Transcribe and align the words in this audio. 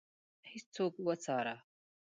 هیڅوک 0.51 0.93
وڅاره. 1.05 1.55